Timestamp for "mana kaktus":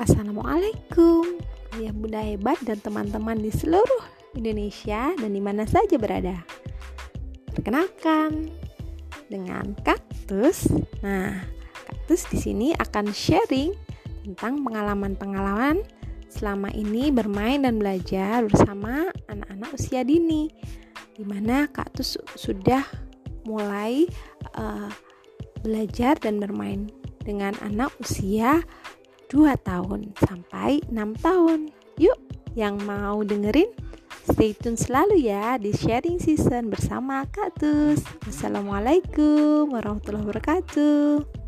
21.28-22.16